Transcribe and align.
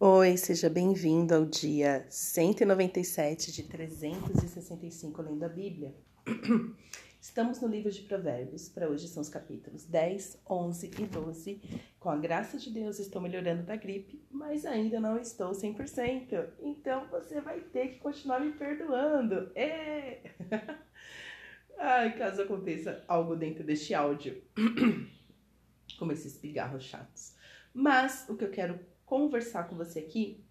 Oi, 0.00 0.36
seja 0.36 0.68
bem-vindo 0.68 1.32
ao 1.32 1.44
dia 1.44 2.04
197 2.10 3.52
de 3.52 3.62
365 3.62 5.22
lendo 5.22 5.44
a 5.44 5.48
Bíblia. 5.48 5.94
Estamos 7.22 7.60
no 7.60 7.68
livro 7.68 7.92
de 7.92 8.02
Provérbios, 8.02 8.68
para 8.68 8.88
hoje 8.88 9.06
são 9.06 9.22
os 9.22 9.28
capítulos 9.28 9.86
10, 9.86 10.42
11 10.50 10.90
e 10.98 11.06
12. 11.06 11.62
Com 12.00 12.10
a 12.10 12.16
graça 12.16 12.58
de 12.58 12.70
Deus, 12.70 12.98
estou 12.98 13.22
melhorando 13.22 13.62
da 13.62 13.76
gripe, 13.76 14.20
mas 14.32 14.66
ainda 14.66 14.98
não 14.98 15.16
estou 15.16 15.52
100%. 15.52 16.44
Então 16.60 17.06
você 17.08 17.40
vai 17.40 17.60
ter 17.60 17.90
que 17.90 17.98
continuar 18.00 18.40
me 18.40 18.50
perdoando. 18.52 19.52
É! 19.54 20.22
Ai, 21.78 22.18
caso 22.18 22.42
aconteça 22.42 23.04
algo 23.06 23.36
dentro 23.36 23.62
deste 23.62 23.94
áudio, 23.94 24.42
como 26.00 26.10
esses 26.10 26.36
pigarros 26.36 26.82
chatos. 26.82 27.36
Mas 27.72 28.26
o 28.28 28.36
que 28.36 28.44
eu 28.44 28.50
quero 28.50 28.93
conversar 29.04 29.68
com 29.68 29.76
você 29.76 30.00
aqui 30.00 30.44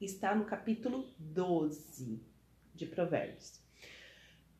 está 0.00 0.34
no 0.34 0.44
capítulo 0.44 1.06
12 1.18 2.20
de 2.74 2.86
Provérbios. 2.86 3.60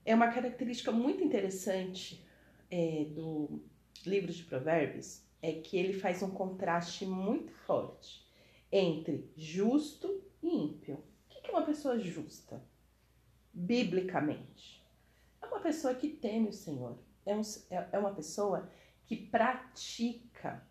É 0.05 0.15
uma 0.15 0.29
característica 0.29 0.93
muito 0.93 1.23
interessante 1.23 2.25
é, 2.71 3.07
do 3.15 3.63
livro 4.07 4.33
de 4.33 4.43
Provérbios 4.45 5.23
é 5.43 5.53
que 5.53 5.77
ele 5.77 5.95
faz 5.95 6.23
um 6.23 6.31
contraste 6.31 7.07
muito 7.07 7.53
forte 7.53 8.27
entre 8.71 9.31
justo 9.37 10.23
e 10.43 10.49
ímpio. 10.49 10.95
O 10.95 11.29
que 11.29 11.49
é 11.49 11.51
uma 11.51 11.65
pessoa 11.65 11.99
justa? 11.99 12.63
Biblicamente, 13.53 14.83
é 15.43 15.47
uma 15.47 15.61
pessoa 15.61 15.95
que 15.95 16.09
teme 16.09 16.49
o 16.49 16.53
Senhor, 16.53 16.99
é, 17.27 17.35
um, 17.35 17.41
é, 17.71 17.89
é 17.93 17.99
uma 17.99 18.15
pessoa 18.15 18.71
que 19.07 19.17
pratica 19.17 20.65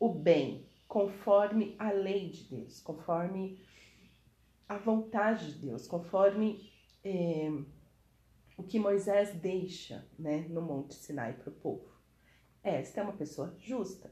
o 0.00 0.08
bem 0.08 0.66
conforme 0.92 1.74
a 1.78 1.90
lei 1.90 2.28
de 2.28 2.44
Deus, 2.44 2.78
conforme 2.78 3.58
a 4.68 4.76
vontade 4.76 5.54
de 5.54 5.66
Deus, 5.66 5.88
conforme 5.88 6.70
é, 7.02 7.50
o 8.58 8.62
que 8.62 8.78
Moisés 8.78 9.34
deixa 9.40 10.06
né, 10.18 10.46
no 10.50 10.60
Monte 10.60 10.94
Sinai 10.94 11.32
para 11.32 11.48
o 11.48 11.54
povo. 11.54 11.90
Esta 12.62 13.00
é 13.00 13.04
uma 13.04 13.14
pessoa 13.14 13.56
justa. 13.58 14.10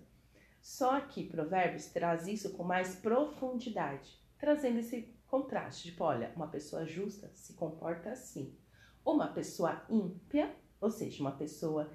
Só 0.63 0.99
que 1.03 1.29
Provérbios 1.29 1.89
traz 1.89 2.27
isso 2.27 2.57
com 2.57 2.65
mais 2.65 2.95
profundidade, 2.95 4.19
trazendo 4.39 4.79
esse 4.79 5.15
contraste 5.27 5.91
tipo, 5.91 6.03
olha, 6.03 6.33
uma 6.35 6.49
pessoa 6.49 6.87
justa 6.87 7.31
se 7.35 7.53
comporta 7.53 8.13
assim. 8.13 8.57
Uma 9.05 9.29
pessoa 9.29 9.85
ímpia, 9.91 10.57
ou 10.81 10.91
seja, 10.91 11.21
uma 11.23 11.33
pessoa 11.33 11.93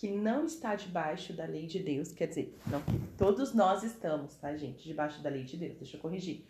que 0.00 0.10
não 0.10 0.46
está 0.46 0.74
debaixo 0.74 1.34
da 1.34 1.44
lei 1.44 1.66
de 1.66 1.78
Deus, 1.78 2.10
quer 2.10 2.26
dizer, 2.26 2.58
não 2.68 2.80
que 2.80 2.98
todos 3.18 3.52
nós 3.52 3.82
estamos, 3.82 4.34
tá, 4.36 4.56
gente, 4.56 4.82
debaixo 4.82 5.22
da 5.22 5.28
lei 5.28 5.44
de 5.44 5.58
Deus, 5.58 5.76
deixa 5.76 5.98
eu 5.98 6.00
corrigir. 6.00 6.46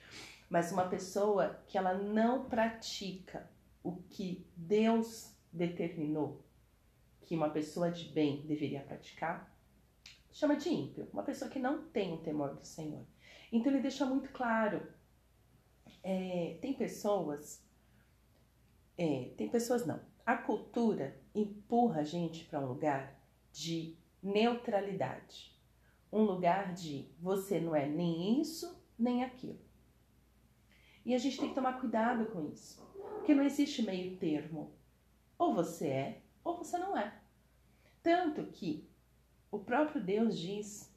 Mas 0.49 0.71
uma 0.71 0.89
pessoa 0.89 1.61
que 1.67 1.77
ela 1.77 1.93
não 1.93 2.45
pratica 2.45 3.51
o 3.83 3.97
que 4.09 4.47
Deus 4.57 5.35
determinou 5.53 6.41
que 7.23 7.35
uma 7.35 7.51
pessoa 7.51 7.91
de 7.91 8.05
bem 8.11 8.47
deveria 8.47 8.83
praticar, 8.83 9.53
chama 10.31 10.55
de 10.55 10.69
ímpio, 10.69 11.09
uma 11.13 11.25
pessoa 11.25 11.51
que 11.51 11.59
não 11.59 11.83
tem 11.89 12.13
o 12.13 12.19
temor 12.19 12.55
do 12.55 12.65
Senhor. 12.65 13.05
Então 13.51 13.73
ele 13.73 13.83
deixa 13.83 14.07
muito 14.07 14.31
claro. 14.31 14.81
É, 16.05 16.57
tem 16.63 16.73
pessoas, 16.73 17.61
é, 18.97 19.33
tem 19.37 19.49
pessoas 19.49 19.85
não. 19.85 19.99
A 20.25 20.37
cultura 20.37 21.21
empurra 21.35 22.03
a 22.03 22.05
gente 22.05 22.45
para 22.45 22.61
um 22.61 22.67
lugar 22.67 23.20
de 23.53 23.97
neutralidade. 24.23 25.59
Um 26.13 26.23
lugar 26.23 26.73
de 26.75 27.09
você 27.21 27.61
não 27.61 27.75
é 27.75 27.87
nem 27.87 28.41
isso, 28.41 28.83
nem 28.99 29.25
aquilo. 29.25 29.61
E 31.05 31.15
a 31.15 31.19
gente 31.19 31.39
tem 31.39 31.49
que 31.49 31.55
tomar 31.55 31.81
cuidado 31.81 32.27
com 32.27 32.51
isso, 32.51 32.85
porque 33.15 33.35
não 33.35 33.45
existe 33.45 33.83
meio 33.83 34.17
termo. 34.17 34.73
Ou 35.39 35.55
você 35.55 35.89
é, 35.89 36.23
ou 36.45 36.57
você 36.57 36.77
não 36.77 36.97
é. 36.97 37.19
Tanto 38.03 38.45
que 38.47 38.89
o 39.51 39.59
próprio 39.59 40.03
Deus 40.03 40.39
diz: 40.39 40.93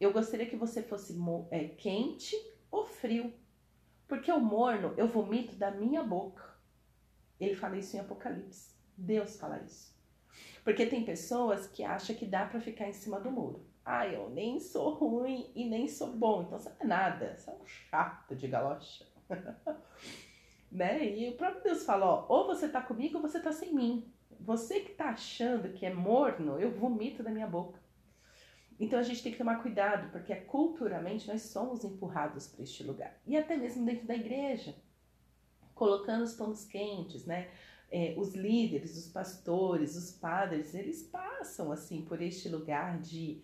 Eu 0.00 0.12
gostaria 0.12 0.48
que 0.48 0.56
você 0.56 0.82
fosse 0.82 1.16
é, 1.50 1.68
quente 1.68 2.34
ou 2.70 2.84
frio, 2.84 3.32
porque 4.06 4.32
o 4.32 4.40
morno 4.40 4.94
eu 4.96 5.06
vomito 5.06 5.56
da 5.56 5.70
minha 5.70 6.02
boca. 6.02 6.56
Ele 7.38 7.54
fala 7.54 7.76
isso 7.76 7.96
em 7.96 8.00
Apocalipse. 8.00 8.74
Deus 8.96 9.36
fala 9.36 9.62
isso. 9.62 9.97
Porque 10.68 10.84
tem 10.84 11.02
pessoas 11.02 11.66
que 11.66 11.82
acham 11.82 12.14
que 12.14 12.26
dá 12.26 12.44
para 12.44 12.60
ficar 12.60 12.86
em 12.86 12.92
cima 12.92 13.18
do 13.18 13.30
muro. 13.30 13.66
Ah, 13.82 14.06
eu 14.06 14.28
nem 14.28 14.60
sou 14.60 14.90
ruim 14.90 15.50
e 15.54 15.64
nem 15.64 15.88
sou 15.88 16.14
bom, 16.14 16.42
então 16.42 16.58
você 16.58 16.68
não 16.68 16.76
é 16.80 16.84
nada, 16.84 17.34
você 17.34 17.48
é 17.48 17.54
um 17.54 17.66
chato 17.66 18.36
de 18.36 18.46
galocha. 18.48 19.06
né? 20.70 21.08
E 21.08 21.26
o 21.30 21.38
próprio 21.38 21.62
Deus 21.62 21.86
fala, 21.86 22.04
ó, 22.04 22.26
ou 22.28 22.46
você 22.46 22.68
tá 22.68 22.82
comigo 22.82 23.16
ou 23.16 23.22
você 23.22 23.40
tá 23.40 23.50
sem 23.50 23.74
mim. 23.74 24.12
Você 24.40 24.80
que 24.80 24.92
tá 24.92 25.06
achando 25.06 25.72
que 25.72 25.86
é 25.86 25.94
morno, 25.94 26.60
eu 26.60 26.70
vomito 26.70 27.22
da 27.22 27.30
minha 27.30 27.46
boca. 27.46 27.80
Então 28.78 28.98
a 28.98 29.02
gente 29.02 29.22
tem 29.22 29.32
que 29.32 29.38
tomar 29.38 29.62
cuidado, 29.62 30.12
porque 30.12 30.34
culturalmente 30.36 31.26
nós 31.28 31.40
somos 31.44 31.82
empurrados 31.82 32.46
para 32.46 32.62
este 32.62 32.82
lugar. 32.82 33.18
E 33.26 33.38
até 33.38 33.56
mesmo 33.56 33.86
dentro 33.86 34.06
da 34.06 34.14
igreja, 34.14 34.74
colocando 35.74 36.24
os 36.24 36.36
tons 36.36 36.66
quentes, 36.66 37.24
né? 37.24 37.48
É, 37.90 38.14
os 38.16 38.34
líderes, 38.34 38.96
os 38.96 39.08
pastores, 39.10 39.96
os 39.96 40.10
padres, 40.10 40.74
eles 40.74 41.02
passam 41.02 41.72
assim 41.72 42.02
por 42.02 42.20
este 42.20 42.48
lugar 42.48 43.00
de 43.00 43.42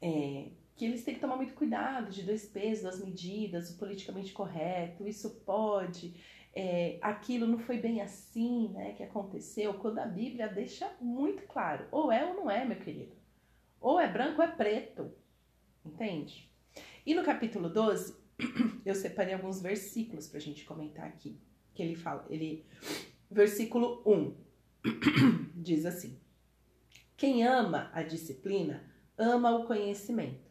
é, 0.00 0.50
que 0.76 0.84
eles 0.84 1.04
têm 1.04 1.14
que 1.14 1.20
tomar 1.20 1.36
muito 1.36 1.54
cuidado 1.54 2.10
de 2.10 2.22
dois 2.22 2.46
pesos, 2.46 2.82
duas 2.82 3.04
medidas, 3.04 3.70
o 3.70 3.78
politicamente 3.78 4.32
correto, 4.32 5.06
isso 5.06 5.30
pode, 5.44 6.14
é, 6.54 6.98
aquilo 7.02 7.46
não 7.46 7.58
foi 7.58 7.78
bem 7.78 8.00
assim, 8.00 8.68
né, 8.68 8.92
que 8.92 9.02
aconteceu, 9.02 9.74
quando 9.74 9.98
a 9.98 10.06
Bíblia 10.06 10.48
deixa 10.48 10.90
muito 11.00 11.42
claro, 11.42 11.86
ou 11.90 12.10
é 12.10 12.24
ou 12.24 12.34
não 12.34 12.50
é, 12.50 12.64
meu 12.64 12.78
querido, 12.78 13.12
ou 13.80 14.00
é 14.00 14.10
branco 14.10 14.40
ou 14.40 14.46
é 14.46 14.50
preto, 14.50 15.12
entende? 15.84 16.50
E 17.04 17.14
no 17.14 17.22
capítulo 17.22 17.68
12, 17.68 18.16
eu 18.84 18.94
separei 18.94 19.34
alguns 19.34 19.60
versículos 19.60 20.28
para 20.28 20.38
a 20.38 20.42
gente 20.42 20.64
comentar 20.64 21.06
aqui, 21.06 21.38
que 21.74 21.82
ele 21.82 21.94
fala, 21.94 22.26
ele 22.30 22.64
versículo 23.30 24.02
1 24.04 24.36
diz 25.54 25.86
assim: 25.86 26.20
Quem 27.16 27.46
ama 27.46 27.90
a 27.94 28.02
disciplina 28.02 28.90
ama 29.16 29.56
o 29.56 29.66
conhecimento, 29.66 30.50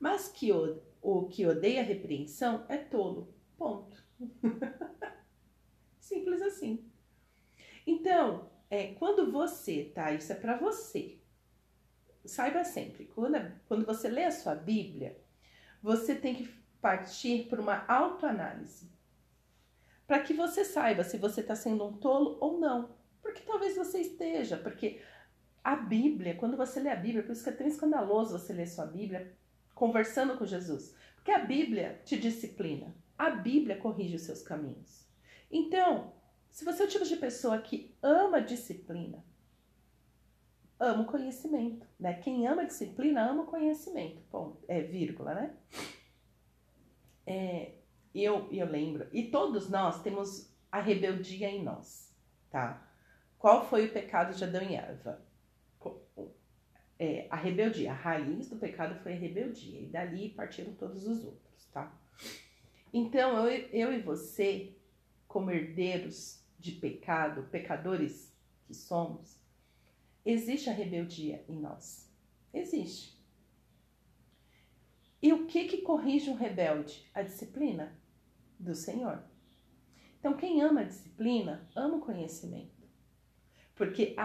mas 0.00 0.28
que 0.28 0.52
o, 0.52 0.82
o 1.02 1.26
que 1.26 1.46
odeia 1.46 1.80
a 1.80 1.84
repreensão 1.84 2.64
é 2.68 2.78
tolo. 2.78 3.34
Ponto. 3.56 4.02
Simples 6.00 6.42
assim. 6.42 6.90
Então, 7.86 8.50
é, 8.70 8.94
quando 8.94 9.30
você, 9.30 9.92
tá? 9.94 10.12
Isso 10.12 10.32
é 10.32 10.36
para 10.36 10.56
você. 10.56 11.20
Saiba 12.24 12.64
sempre, 12.64 13.04
quando, 13.06 13.36
quando 13.66 13.84
você 13.84 14.08
lê 14.08 14.24
a 14.24 14.30
sua 14.30 14.54
Bíblia, 14.54 15.22
você 15.82 16.14
tem 16.14 16.34
que 16.34 16.48
partir 16.80 17.46
por 17.48 17.60
uma 17.60 17.84
autoanálise 17.86 18.93
para 20.06 20.20
que 20.20 20.34
você 20.34 20.64
saiba 20.64 21.04
se 21.04 21.16
você 21.16 21.40
está 21.40 21.56
sendo 21.56 21.84
um 21.86 21.96
tolo 21.96 22.36
ou 22.40 22.58
não. 22.58 22.94
Porque 23.22 23.42
talvez 23.42 23.76
você 23.76 24.00
esteja, 24.00 24.56
porque 24.56 25.00
a 25.62 25.76
Bíblia, 25.76 26.34
quando 26.34 26.56
você 26.56 26.78
lê 26.80 26.90
a 26.90 26.96
Bíblia, 26.96 27.22
por 27.22 27.32
isso 27.32 27.42
que 27.42 27.48
é 27.48 27.52
tão 27.52 27.66
escandaloso 27.66 28.38
você 28.38 28.52
ler 28.52 28.66
sua 28.66 28.86
Bíblia 28.86 29.34
conversando 29.74 30.36
com 30.36 30.44
Jesus. 30.44 30.94
Porque 31.14 31.30
a 31.30 31.38
Bíblia 31.38 32.02
te 32.04 32.18
disciplina, 32.18 32.94
a 33.16 33.30
Bíblia 33.30 33.78
corrige 33.78 34.16
os 34.16 34.22
seus 34.22 34.42
caminhos. 34.42 35.08
Então, 35.50 36.12
se 36.50 36.64
você 36.64 36.82
é 36.82 36.86
o 36.86 36.88
tipo 36.88 37.04
de 37.04 37.16
pessoa 37.16 37.58
que 37.58 37.96
ama 38.02 38.42
disciplina, 38.42 39.24
ama 40.78 41.02
o 41.02 41.06
conhecimento, 41.06 41.86
né? 41.98 42.14
Quem 42.14 42.46
ama 42.46 42.66
disciplina 42.66 43.28
ama 43.28 43.44
o 43.44 43.46
conhecimento, 43.46 44.20
ponto, 44.30 44.62
é 44.68 44.82
vírgula, 44.82 45.34
né? 45.34 45.56
É, 47.26 47.72
e 48.14 48.22
eu, 48.22 48.48
eu 48.52 48.66
lembro, 48.66 49.08
e 49.12 49.24
todos 49.24 49.68
nós 49.68 50.00
temos 50.00 50.48
a 50.70 50.80
rebeldia 50.80 51.50
em 51.50 51.64
nós, 51.64 52.14
tá? 52.48 52.88
Qual 53.36 53.68
foi 53.68 53.86
o 53.86 53.92
pecado 53.92 54.34
de 54.34 54.44
Adão 54.44 54.62
e 54.62 54.76
Eva? 54.76 55.20
É, 56.96 57.26
a 57.28 57.34
rebeldia, 57.34 57.90
a 57.90 57.94
raiz 57.94 58.48
do 58.48 58.56
pecado 58.56 59.02
foi 59.02 59.14
a 59.14 59.16
rebeldia, 59.16 59.80
e 59.80 59.86
dali 59.86 60.28
partiram 60.30 60.72
todos 60.74 61.04
os 61.06 61.24
outros, 61.24 61.66
tá? 61.72 61.92
Então, 62.92 63.48
eu, 63.48 63.68
eu 63.72 63.92
e 63.92 64.00
você, 64.00 64.76
como 65.26 65.50
herdeiros 65.50 66.40
de 66.56 66.70
pecado, 66.70 67.48
pecadores 67.50 68.32
que 68.64 68.74
somos, 68.74 69.36
existe 70.24 70.70
a 70.70 70.72
rebeldia 70.72 71.44
em 71.48 71.58
nós. 71.58 72.08
Existe. 72.52 73.20
E 75.20 75.32
o 75.32 75.46
que 75.46 75.64
que 75.64 75.78
corrige 75.78 76.30
um 76.30 76.36
rebelde? 76.36 77.10
A 77.12 77.22
disciplina 77.22 77.92
do 78.64 78.74
Senhor. 78.74 79.22
Então, 80.18 80.34
quem 80.34 80.62
ama 80.62 80.80
a 80.80 80.84
disciplina, 80.84 81.68
ama 81.76 81.96
o 81.96 82.00
conhecimento. 82.00 82.82
Porque 83.74 84.16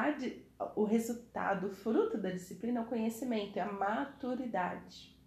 o 0.76 0.84
resultado, 0.84 1.68
o 1.68 1.72
fruto 1.72 2.18
da 2.18 2.30
disciplina 2.30 2.80
é 2.80 2.84
o 2.84 2.88
conhecimento, 2.88 3.58
é 3.58 3.62
a 3.62 3.72
maturidade. 3.72 5.18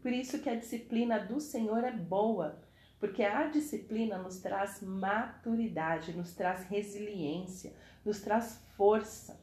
Por 0.00 0.12
isso 0.12 0.40
que 0.40 0.48
a 0.48 0.54
disciplina 0.54 1.18
do 1.18 1.40
Senhor 1.40 1.82
é 1.82 1.90
boa, 1.90 2.62
porque 3.00 3.22
a 3.24 3.48
disciplina 3.48 4.18
nos 4.18 4.38
traz 4.38 4.80
maturidade, 4.80 6.16
nos 6.16 6.34
traz 6.34 6.64
resiliência, 6.64 7.74
nos 8.04 8.20
traz 8.20 8.62
força. 8.76 9.40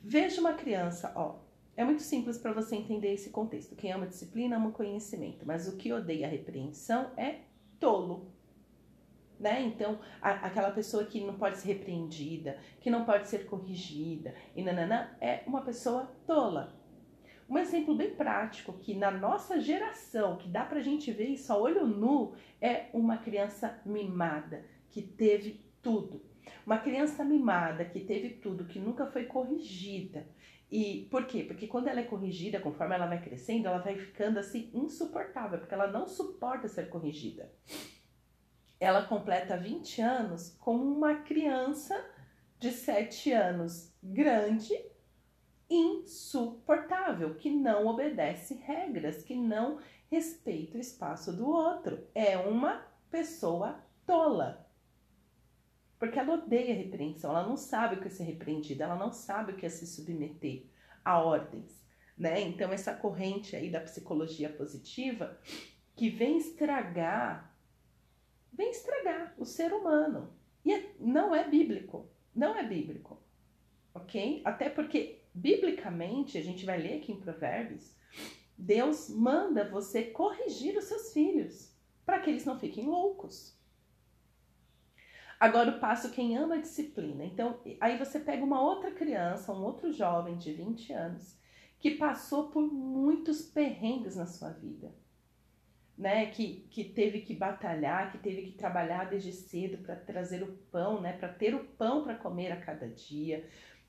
Veja 0.00 0.40
uma 0.40 0.52
criança, 0.52 1.12
ó, 1.16 1.38
é 1.76 1.82
muito 1.82 2.02
simples 2.02 2.36
para 2.36 2.52
você 2.52 2.76
entender 2.76 3.14
esse 3.14 3.30
contexto. 3.30 3.74
Quem 3.74 3.92
ama 3.92 4.06
disciplina 4.06 4.56
ama 4.56 4.70
conhecimento, 4.70 5.46
mas 5.46 5.66
o 5.66 5.76
que 5.76 5.92
odeia 5.92 6.26
a 6.26 6.30
repreensão 6.30 7.10
é 7.16 7.40
tolo. 7.84 8.32
Né? 9.38 9.62
Então, 9.62 9.98
a, 10.22 10.30
aquela 10.30 10.70
pessoa 10.70 11.04
que 11.04 11.20
não 11.20 11.34
pode 11.34 11.58
ser 11.58 11.68
repreendida, 11.68 12.58
que 12.80 12.88
não 12.88 13.04
pode 13.04 13.28
ser 13.28 13.44
corrigida, 13.44 14.34
e 14.56 14.62
nananã, 14.62 15.10
é 15.20 15.42
uma 15.46 15.60
pessoa 15.60 16.10
tola. 16.26 16.74
Um 17.46 17.58
exemplo 17.58 17.94
bem 17.94 18.14
prático 18.14 18.72
que 18.72 18.94
na 18.94 19.10
nossa 19.10 19.60
geração, 19.60 20.38
que 20.38 20.48
dá 20.48 20.64
pra 20.64 20.80
gente 20.80 21.12
ver 21.12 21.26
isso 21.26 21.52
a 21.52 21.58
olho 21.58 21.86
nu, 21.86 22.32
é 22.58 22.86
uma 22.94 23.18
criança 23.18 23.78
mimada, 23.84 24.64
que 24.88 25.02
teve 25.02 25.62
tudo. 25.82 26.22
Uma 26.64 26.78
criança 26.78 27.22
mimada 27.22 27.84
que 27.84 28.00
teve 28.00 28.30
tudo, 28.30 28.64
que 28.64 28.78
nunca 28.78 29.06
foi 29.06 29.24
corrigida. 29.24 30.26
E 30.70 31.06
por 31.10 31.26
quê? 31.26 31.44
Porque 31.44 31.66
quando 31.66 31.88
ela 31.88 32.00
é 32.00 32.04
corrigida, 32.04 32.60
conforme 32.60 32.94
ela 32.94 33.06
vai 33.06 33.20
crescendo, 33.22 33.68
ela 33.68 33.78
vai 33.78 33.96
ficando 33.96 34.38
assim 34.38 34.70
insuportável, 34.72 35.58
porque 35.58 35.74
ela 35.74 35.86
não 35.86 36.06
suporta 36.06 36.68
ser 36.68 36.88
corrigida. 36.88 37.52
Ela 38.80 39.04
completa 39.04 39.56
20 39.56 40.00
anos 40.00 40.56
como 40.58 40.84
uma 40.84 41.16
criança 41.16 41.94
de 42.58 42.70
7 42.70 43.32
anos, 43.32 43.92
grande, 44.02 44.74
insuportável, 45.68 47.34
que 47.34 47.50
não 47.50 47.86
obedece 47.86 48.54
regras, 48.54 49.22
que 49.22 49.34
não 49.34 49.78
respeita 50.10 50.76
o 50.76 50.80
espaço 50.80 51.32
do 51.32 51.48
outro. 51.48 52.06
É 52.14 52.36
uma 52.36 52.86
pessoa 53.10 53.80
tola. 54.06 54.63
Porque 56.04 56.18
ela 56.18 56.34
odeia 56.34 56.74
repreensão, 56.74 57.30
ela 57.30 57.48
não 57.48 57.56
sabe 57.56 57.94
o 57.94 58.00
que 58.02 58.08
é 58.08 58.10
ser 58.10 58.24
repreendida, 58.24 58.84
ela 58.84 58.94
não 58.94 59.10
sabe 59.10 59.52
o 59.52 59.56
que 59.56 59.64
é 59.64 59.70
se 59.70 59.86
submeter 59.86 60.66
a 61.02 61.18
ordens, 61.18 61.82
né? 62.16 62.42
Então 62.42 62.70
essa 62.70 62.92
corrente 62.92 63.56
aí 63.56 63.70
da 63.70 63.80
psicologia 63.80 64.50
positiva 64.50 65.40
que 65.96 66.10
vem 66.10 66.36
estragar, 66.36 67.56
vem 68.52 68.70
estragar 68.70 69.34
o 69.38 69.46
ser 69.46 69.72
humano. 69.72 70.30
E 70.62 70.74
é, 70.74 70.94
não 71.00 71.34
é 71.34 71.48
bíblico, 71.48 72.06
não 72.34 72.54
é 72.54 72.62
bíblico, 72.62 73.18
ok? 73.94 74.42
Até 74.44 74.68
porque 74.68 75.22
biblicamente, 75.32 76.36
a 76.36 76.42
gente 76.42 76.66
vai 76.66 76.78
ler 76.78 76.98
aqui 76.98 77.12
em 77.12 77.20
Provérbios, 77.20 77.96
Deus 78.58 79.08
manda 79.08 79.70
você 79.70 80.02
corrigir 80.02 80.76
os 80.76 80.84
seus 80.84 81.14
filhos 81.14 81.74
para 82.04 82.20
que 82.20 82.28
eles 82.28 82.44
não 82.44 82.58
fiquem 82.58 82.84
loucos. 82.84 83.58
Agora 85.44 85.72
o 85.72 85.78
passo 85.78 86.10
quem 86.10 86.38
ama 86.38 86.54
a 86.54 86.60
disciplina. 86.60 87.22
Então, 87.22 87.60
aí 87.78 87.98
você 87.98 88.18
pega 88.18 88.42
uma 88.42 88.62
outra 88.62 88.90
criança, 88.90 89.52
um 89.52 89.62
outro 89.62 89.92
jovem 89.92 90.38
de 90.38 90.54
20 90.54 90.90
anos, 90.94 91.38
que 91.78 91.90
passou 91.90 92.48
por 92.48 92.62
muitos 92.62 93.42
perrengues 93.42 94.16
na 94.16 94.24
sua 94.24 94.48
vida. 94.48 94.90
Né, 95.98 96.26
que, 96.30 96.66
que 96.70 96.82
teve 96.82 97.20
que 97.20 97.34
batalhar, 97.34 98.10
que 98.10 98.16
teve 98.18 98.42
que 98.42 98.52
trabalhar 98.52 99.04
desde 99.10 99.32
cedo 99.32 99.78
para 99.84 99.94
trazer 99.94 100.42
o 100.42 100.56
pão, 100.72 101.00
né, 101.02 101.12
para 101.12 101.28
ter 101.28 101.54
o 101.54 101.62
pão 101.62 102.02
para 102.02 102.16
comer 102.16 102.50
a 102.50 102.56
cada 102.56 102.88
dia, 102.88 103.46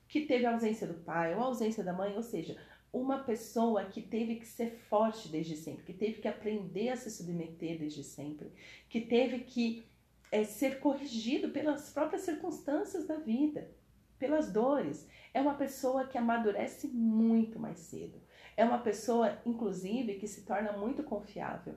que 0.09 0.25
teve 0.25 0.45
a 0.45 0.53
ausência 0.53 0.85
do 0.85 0.93
pai 1.05 1.33
ou 1.33 1.41
a 1.41 1.45
ausência 1.45 1.83
da 1.83 1.93
mãe, 1.93 2.13
ou 2.15 2.21
seja, 2.21 2.57
uma 2.91 3.19
pessoa 3.19 3.85
que 3.85 4.01
teve 4.01 4.35
que 4.35 4.45
ser 4.45 4.71
forte 4.89 5.29
desde 5.29 5.55
sempre, 5.55 5.85
que 5.85 5.93
teve 5.93 6.21
que 6.21 6.27
aprender 6.27 6.89
a 6.89 6.97
se 6.97 7.09
submeter 7.09 7.79
desde 7.79 8.03
sempre, 8.03 8.51
que 8.89 8.99
teve 8.99 9.39
que 9.39 9.94
é, 10.35 10.43
ser 10.43 10.79
corrigido 10.79 11.49
pelas 11.51 11.89
próprias 11.91 12.23
circunstâncias 12.23 13.07
da 13.07 13.15
vida, 13.15 13.71
pelas 14.19 14.51
dores. 14.51 15.07
É 15.33 15.39
uma 15.39 15.53
pessoa 15.55 16.05
que 16.07 16.17
amadurece 16.17 16.89
muito 16.89 17.57
mais 17.57 17.79
cedo. 17.79 18.21
É 18.57 18.65
uma 18.65 18.79
pessoa, 18.79 19.39
inclusive, 19.45 20.15
que 20.15 20.27
se 20.27 20.43
torna 20.43 20.73
muito 20.73 21.03
confiável. 21.03 21.75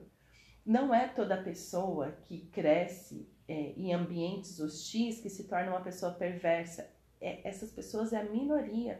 Não 0.65 0.93
é 0.93 1.07
toda 1.07 1.41
pessoa 1.41 2.11
que 2.27 2.47
cresce 2.47 3.29
é, 3.47 3.73
em 3.77 3.93
ambientes 3.93 4.59
hostis 4.59 5.21
que 5.21 5.29
se 5.29 5.45
torna 5.45 5.71
uma 5.71 5.81
pessoa 5.81 6.11
perversa 6.11 6.93
é, 7.21 7.47
essas 7.47 7.71
pessoas 7.71 8.11
é 8.11 8.17
a 8.17 8.29
minoria. 8.29 8.99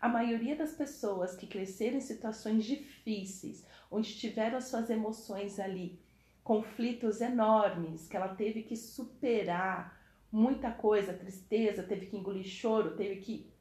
A 0.00 0.08
maioria 0.08 0.56
das 0.56 0.72
pessoas 0.72 1.36
que 1.36 1.46
cresceram 1.46 1.98
em 1.98 2.00
situações 2.00 2.64
difíceis, 2.64 3.66
onde 3.90 4.16
tiveram 4.16 4.56
as 4.56 4.64
suas 4.64 4.88
emoções 4.88 5.58
ali, 5.60 6.00
conflitos 6.48 7.20
enormes, 7.20 8.08
que 8.08 8.16
ela 8.16 8.34
teve 8.34 8.62
que 8.62 8.74
superar 8.74 10.00
muita 10.32 10.70
coisa, 10.70 11.12
tristeza, 11.12 11.82
teve 11.82 12.06
que 12.06 12.16
engolir 12.16 12.46
choro, 12.46 12.96
teve 12.96 13.20
que. 13.20 13.52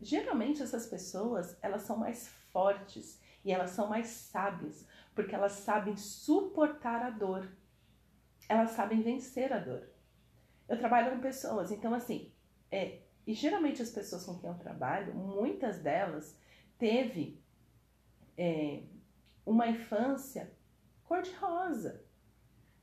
Geralmente 0.00 0.62
essas 0.62 0.86
pessoas, 0.86 1.58
elas 1.60 1.82
são 1.82 1.98
mais 1.98 2.28
fortes 2.50 3.20
e 3.44 3.52
elas 3.52 3.72
são 3.72 3.86
mais 3.86 4.06
sábias, 4.06 4.88
porque 5.14 5.34
elas 5.34 5.52
sabem 5.52 5.94
suportar 5.94 7.02
a 7.02 7.10
dor. 7.10 7.52
Elas 8.48 8.70
sabem 8.70 9.02
vencer 9.02 9.52
a 9.52 9.58
dor. 9.58 9.86
Eu 10.66 10.78
trabalho 10.78 11.10
com 11.10 11.20
pessoas, 11.20 11.70
então 11.70 11.92
assim, 11.92 12.32
é, 12.70 13.00
e 13.26 13.34
geralmente 13.34 13.82
as 13.82 13.90
pessoas 13.90 14.24
com 14.24 14.38
quem 14.38 14.48
eu 14.48 14.56
trabalho, 14.56 15.14
muitas 15.14 15.80
delas 15.80 16.34
teve 16.78 17.38
é, 18.38 18.84
uma 19.44 19.68
infância 19.68 20.50
cor-de-rosa. 21.04 22.05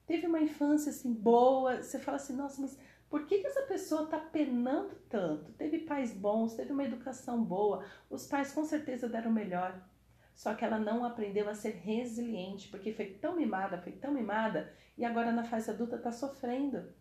Teve 0.05 0.27
uma 0.27 0.41
infância 0.41 0.89
assim 0.89 1.13
boa. 1.13 1.81
Você 1.81 1.99
fala 1.99 2.17
assim, 2.17 2.35
nossa, 2.35 2.61
mas 2.61 2.77
por 3.09 3.25
que, 3.25 3.39
que 3.39 3.47
essa 3.47 3.61
pessoa 3.63 4.03
está 4.03 4.19
penando 4.19 4.95
tanto? 5.09 5.51
Teve 5.53 5.79
pais 5.79 6.13
bons, 6.13 6.55
teve 6.55 6.71
uma 6.71 6.83
educação 6.83 7.43
boa, 7.43 7.85
os 8.09 8.27
pais 8.27 8.51
com 8.51 8.63
certeza 8.65 9.07
deram 9.07 9.31
melhor. 9.31 9.81
Só 10.33 10.53
que 10.55 10.65
ela 10.65 10.79
não 10.79 11.05
aprendeu 11.05 11.47
a 11.47 11.53
ser 11.53 11.75
resiliente, 11.75 12.67
porque 12.69 12.91
foi 12.91 13.05
tão 13.05 13.35
mimada, 13.35 13.77
foi 13.77 13.91
tão 13.91 14.11
mimada, 14.11 14.73
e 14.97 15.05
agora 15.05 15.31
na 15.31 15.43
fase 15.43 15.69
adulta 15.69 15.95
está 15.95 16.11
sofrendo 16.11 16.91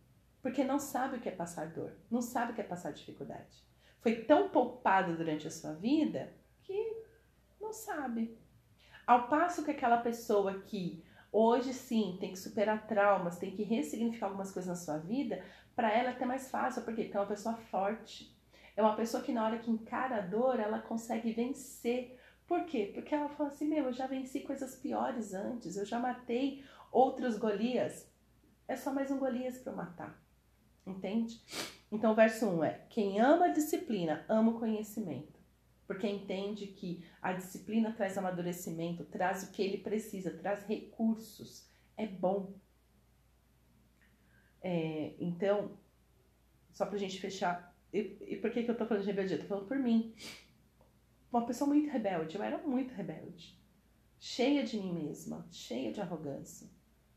porque 0.42 0.64
não 0.64 0.78
sabe 0.80 1.16
o 1.16 1.20
que 1.20 1.28
é 1.28 1.32
passar 1.32 1.68
dor, 1.70 1.92
não 2.10 2.20
sabe 2.20 2.50
o 2.50 2.54
que 2.54 2.60
é 2.60 2.64
passar 2.64 2.92
dificuldade. 2.92 3.64
Foi 4.00 4.24
tão 4.24 4.48
poupado 4.48 5.16
durante 5.16 5.46
a 5.46 5.50
sua 5.50 5.72
vida 5.72 6.34
que 6.62 7.04
não 7.60 7.72
sabe. 7.72 8.36
Ao 9.06 9.28
passo 9.28 9.64
que 9.64 9.70
aquela 9.70 9.98
pessoa 9.98 10.60
que 10.62 11.04
hoje 11.32 11.72
sim 11.72 12.18
tem 12.20 12.30
que 12.30 12.38
superar 12.38 12.86
traumas, 12.86 13.38
tem 13.38 13.50
que 13.50 13.62
ressignificar 13.62 14.26
algumas 14.26 14.52
coisas 14.52 14.68
na 14.68 14.76
sua 14.76 14.98
vida, 14.98 15.42
para 15.74 15.90
ela 15.90 16.10
é 16.10 16.12
até 16.12 16.26
mais 16.26 16.50
fácil, 16.50 16.82
porque 16.82 17.10
é 17.12 17.18
uma 17.18 17.26
pessoa 17.26 17.56
forte. 17.56 18.36
É 18.76 18.82
uma 18.82 18.94
pessoa 18.94 19.22
que 19.22 19.32
na 19.32 19.44
hora 19.44 19.58
que 19.58 19.70
encara 19.70 20.16
a 20.16 20.20
dor, 20.20 20.60
ela 20.60 20.78
consegue 20.80 21.32
vencer. 21.32 22.18
Por 22.46 22.64
quê? 22.64 22.90
Porque 22.94 23.14
ela 23.14 23.28
fala 23.30 23.48
assim, 23.48 23.66
meu, 23.66 23.84
eu 23.86 23.92
já 23.92 24.06
venci 24.06 24.40
coisas 24.40 24.74
piores 24.76 25.32
antes, 25.32 25.76
eu 25.76 25.86
já 25.86 25.98
matei 25.98 26.62
outros 26.90 27.38
Golias. 27.38 28.10
É 28.68 28.76
só 28.76 28.92
mais 28.92 29.10
um 29.10 29.18
Golias 29.18 29.58
para 29.58 29.72
eu 29.72 29.76
matar. 29.76 30.22
Entende? 30.86 31.40
Então, 31.90 32.12
o 32.12 32.14
verso 32.14 32.46
1 32.46 32.64
é: 32.64 32.80
quem 32.88 33.20
ama 33.20 33.46
a 33.46 33.52
disciplina, 33.52 34.24
ama 34.28 34.52
o 34.52 34.58
conhecimento. 34.58 35.31
Porque 35.92 36.08
entende 36.08 36.68
que 36.68 37.04
a 37.20 37.34
disciplina 37.34 37.92
traz 37.92 38.16
amadurecimento, 38.16 39.04
traz 39.04 39.42
o 39.42 39.52
que 39.52 39.62
ele 39.62 39.76
precisa, 39.76 40.30
traz 40.30 40.64
recursos. 40.64 41.68
É 41.98 42.06
bom. 42.06 42.54
É, 44.62 45.14
então, 45.20 45.76
só 46.72 46.86
pra 46.86 46.96
gente 46.96 47.20
fechar. 47.20 47.76
E, 47.92 48.16
e 48.22 48.36
por 48.36 48.50
que, 48.50 48.62
que 48.62 48.70
eu 48.70 48.76
tô 48.76 48.86
falando 48.86 49.02
de 49.02 49.10
rebeldia? 49.10 49.38
tô 49.38 49.44
falando 49.44 49.68
por 49.68 49.78
mim. 49.78 50.14
Uma 51.30 51.44
pessoa 51.44 51.68
muito 51.68 51.90
rebelde. 51.90 52.36
Eu 52.36 52.42
era 52.42 52.56
muito 52.56 52.94
rebelde. 52.94 53.60
Cheia 54.18 54.64
de 54.64 54.78
mim 54.78 54.94
mesma, 54.94 55.46
cheia 55.50 55.92
de 55.92 56.00
arrogância. 56.00 56.70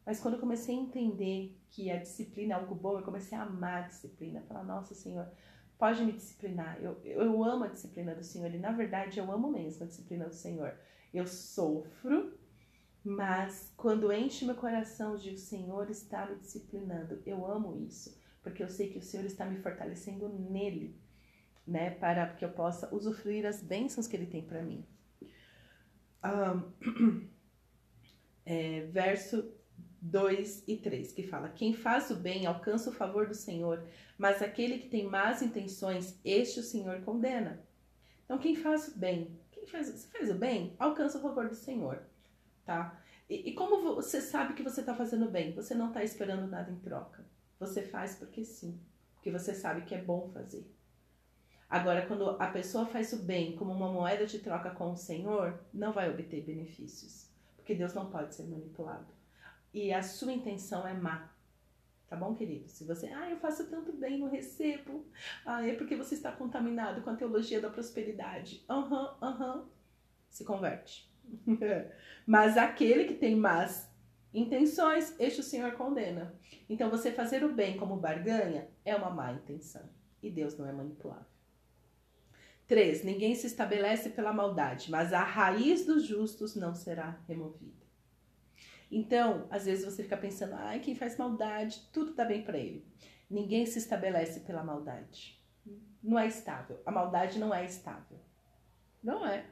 Mas 0.05 0.19
quando 0.19 0.33
eu 0.33 0.39
comecei 0.41 0.75
a 0.75 0.81
entender 0.81 1.57
que 1.69 1.89
a 1.89 1.97
disciplina 1.97 2.55
é 2.55 2.57
algo 2.57 2.75
bom, 2.75 2.97
eu 2.97 3.05
comecei 3.05 3.37
a 3.37 3.43
amar 3.43 3.83
a 3.83 3.87
disciplina. 3.87 4.41
Falar, 4.41 4.65
nossa 4.65 4.93
Senhor, 4.93 5.31
pode 5.77 6.03
me 6.03 6.11
disciplinar. 6.11 6.77
Eu, 6.81 6.99
eu 7.03 7.43
amo 7.43 7.65
a 7.65 7.69
disciplina 7.69 8.15
do 8.15 8.23
Senhor 8.23 8.53
e, 8.53 8.59
na 8.59 8.71
verdade, 8.71 9.19
eu 9.19 9.31
amo 9.31 9.51
mesmo 9.51 9.83
a 9.83 9.87
disciplina 9.87 10.25
do 10.25 10.35
Senhor. 10.35 10.77
Eu 11.13 11.27
sofro, 11.27 12.37
mas 13.03 13.73
quando 13.77 14.11
enche 14.11 14.45
meu 14.45 14.55
coração 14.55 15.15
de 15.15 15.31
o 15.31 15.37
Senhor 15.37 15.89
está 15.89 16.25
me 16.25 16.37
disciplinando, 16.37 17.21
eu 17.25 17.45
amo 17.45 17.77
isso, 17.77 18.19
porque 18.41 18.63
eu 18.63 18.69
sei 18.69 18.89
que 18.89 18.97
o 18.97 19.01
Senhor 19.01 19.25
está 19.25 19.45
me 19.45 19.57
fortalecendo 19.57 20.27
nele, 20.27 20.99
né, 21.67 21.91
para 21.91 22.27
que 22.33 22.43
eu 22.43 22.49
possa 22.49 22.93
usufruir 22.93 23.45
as 23.45 23.61
bênçãos 23.61 24.07
que 24.07 24.15
Ele 24.15 24.27
tem 24.27 24.43
para 24.43 24.61
mim. 24.61 24.85
Um, 26.23 27.29
é, 28.45 28.81
verso 28.87 29.54
2 30.05 30.63
e 30.67 30.77
3, 30.77 31.11
que 31.13 31.23
fala: 31.23 31.49
Quem 31.49 31.73
faz 31.73 32.11
o 32.11 32.15
bem 32.15 32.45
alcança 32.45 32.89
o 32.89 32.93
favor 32.93 33.27
do 33.27 33.33
Senhor, 33.33 33.83
mas 34.17 34.41
aquele 34.41 34.77
que 34.77 34.89
tem 34.89 35.03
más 35.05 35.41
intenções, 35.41 36.19
este 36.23 36.59
o 36.59 36.63
Senhor 36.63 37.01
condena. 37.01 37.63
Então, 38.23 38.37
quem 38.37 38.55
faz 38.55 38.87
o 38.89 38.97
bem, 38.97 39.39
quem 39.51 39.65
faz, 39.65 39.89
você 39.89 40.07
faz 40.07 40.29
o 40.29 40.35
bem, 40.35 40.75
alcança 40.79 41.17
o 41.17 41.21
favor 41.21 41.47
do 41.49 41.55
Senhor. 41.55 42.03
tá? 42.65 43.01
E, 43.29 43.49
e 43.49 43.53
como 43.53 43.95
você 43.95 44.21
sabe 44.21 44.53
que 44.53 44.63
você 44.63 44.81
está 44.81 44.93
fazendo 44.93 45.29
bem? 45.29 45.53
Você 45.53 45.73
não 45.73 45.87
está 45.87 46.03
esperando 46.03 46.47
nada 46.47 46.71
em 46.71 46.79
troca. 46.79 47.25
Você 47.59 47.81
faz 47.81 48.15
porque 48.15 48.43
sim, 48.43 48.79
porque 49.15 49.31
você 49.31 49.53
sabe 49.53 49.81
que 49.83 49.95
é 49.95 50.01
bom 50.01 50.29
fazer. 50.29 50.69
Agora, 51.69 52.05
quando 52.05 52.29
a 52.39 52.47
pessoa 52.47 52.85
faz 52.85 53.11
o 53.13 53.23
bem 53.23 53.55
como 53.55 53.71
uma 53.73 53.91
moeda 53.91 54.25
de 54.27 54.39
troca 54.39 54.69
com 54.69 54.91
o 54.91 54.95
Senhor, 54.95 55.59
não 55.73 55.91
vai 55.91 56.09
obter 56.09 56.43
benefícios, 56.43 57.27
porque 57.55 57.73
Deus 57.73 57.93
não 57.93 58.09
pode 58.11 58.35
ser 58.35 58.43
manipulado. 58.43 59.14
E 59.75 59.91
a 59.91 60.01
sua 60.01 60.31
intenção 60.31 60.87
é 60.87 60.93
má. 60.93 61.29
Tá 62.07 62.15
bom, 62.15 62.33
querido? 62.33 62.69
Se 62.69 62.85
você, 62.85 63.07
ah, 63.07 63.29
eu 63.29 63.35
faço 63.35 63.69
tanto 63.69 63.91
bem, 63.91 64.17
não 64.17 64.29
recebo. 64.29 65.05
Ah, 65.45 65.67
é 65.67 65.75
porque 65.75 65.97
você 65.97 66.15
está 66.15 66.31
contaminado 66.31 67.01
com 67.01 67.09
a 67.09 67.15
teologia 67.15 67.59
da 67.59 67.69
prosperidade. 67.69 68.63
Aham, 68.69 69.01
uhum, 69.01 69.17
aham. 69.21 69.55
Uhum. 69.57 69.65
Se 70.29 70.45
converte. 70.45 71.11
Mas 72.25 72.55
aquele 72.55 73.03
que 73.03 73.15
tem 73.15 73.35
más 73.35 73.91
intenções, 74.33 75.13
este 75.19 75.41
o 75.41 75.43
Senhor 75.43 75.73
condena. 75.73 76.33
Então, 76.69 76.89
você 76.89 77.11
fazer 77.11 77.43
o 77.43 77.53
bem 77.53 77.75
como 77.75 77.97
barganha 77.97 78.69
é 78.85 78.95
uma 78.95 79.09
má 79.09 79.33
intenção. 79.33 79.89
E 80.23 80.31
Deus 80.31 80.57
não 80.57 80.65
é 80.65 80.71
manipulável. 80.71 81.25
3. 82.65 83.03
Ninguém 83.03 83.35
se 83.35 83.45
estabelece 83.45 84.11
pela 84.11 84.31
maldade, 84.31 84.89
mas 84.89 85.11
a 85.11 85.21
raiz 85.21 85.85
dos 85.85 86.05
justos 86.05 86.55
não 86.55 86.73
será 86.73 87.19
removida. 87.27 87.84
Então, 88.91 89.47
às 89.49 89.65
vezes 89.65 89.85
você 89.85 90.03
fica 90.03 90.17
pensando, 90.17 90.53
ai, 90.55 90.79
quem 90.79 90.95
faz 90.95 91.17
maldade, 91.17 91.81
tudo 91.91 92.13
dá 92.13 92.25
bem 92.25 92.43
para 92.43 92.57
ele. 92.57 92.85
Ninguém 93.29 93.65
se 93.65 93.79
estabelece 93.79 94.41
pela 94.41 94.63
maldade. 94.63 95.41
Não 96.01 96.19
é 96.19 96.27
estável. 96.27 96.79
A 96.85 96.91
maldade 96.91 97.39
não 97.39 97.53
é 97.53 97.65
estável. 97.65 98.19
Não 99.03 99.25
é. 99.25 99.45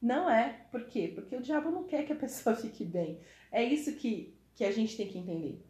Não 0.00 0.30
é. 0.30 0.66
Por 0.70 0.84
quê? 0.86 1.10
Porque 1.14 1.34
o 1.34 1.42
diabo 1.42 1.70
não 1.70 1.84
quer 1.84 2.04
que 2.04 2.12
a 2.12 2.16
pessoa 2.16 2.54
fique 2.56 2.84
bem. 2.84 3.20
É 3.50 3.62
isso 3.62 3.96
que, 3.96 4.38
que 4.54 4.64
a 4.64 4.70
gente 4.70 4.96
tem 4.96 5.08
que 5.08 5.18
entender. 5.18 5.64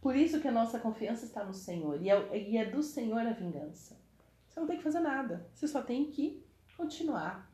Por 0.00 0.16
isso 0.16 0.40
que 0.40 0.48
a 0.48 0.52
nossa 0.52 0.78
confiança 0.78 1.24
está 1.24 1.44
no 1.44 1.52
Senhor. 1.52 2.00
E 2.02 2.08
é, 2.08 2.48
e 2.48 2.56
é 2.56 2.64
do 2.64 2.82
Senhor 2.82 3.20
a 3.20 3.32
vingança. 3.32 4.00
Você 4.48 4.60
não 4.60 4.66
tem 4.66 4.78
que 4.78 4.82
fazer 4.82 5.00
nada. 5.00 5.46
Você 5.54 5.68
só 5.68 5.82
tem 5.82 6.10
que 6.10 6.42
continuar 6.76 7.52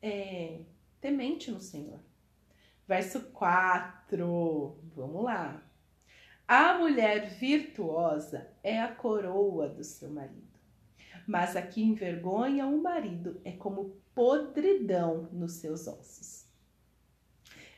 é, 0.00 0.62
temente 1.00 1.50
no 1.50 1.60
Senhor. 1.60 2.00
Verso 2.88 3.20
4. 3.32 4.80
Vamos 4.96 5.24
lá. 5.24 5.62
A 6.48 6.78
mulher 6.78 7.28
virtuosa 7.28 8.48
é 8.62 8.80
a 8.80 8.88
coroa 8.88 9.68
do 9.68 9.84
seu 9.84 10.08
marido. 10.08 10.48
Mas 11.26 11.54
a 11.54 11.60
que 11.60 11.82
envergonha 11.82 12.66
o 12.66 12.82
marido 12.82 13.38
é 13.44 13.52
como 13.52 14.00
podridão 14.14 15.28
nos 15.30 15.52
seus 15.52 15.86
ossos. 15.86 16.48